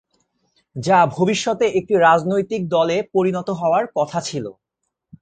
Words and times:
যা 0.75 0.99
ভবিষ্যতে 1.15 1.65
একটি 1.79 1.93
রাজনৈতিক 1.99 2.61
দলে 2.67 2.97
পরিণত 3.13 3.47
হওয়ার 3.51 3.83
কথা 3.95 4.19
ছিল। 4.21 4.45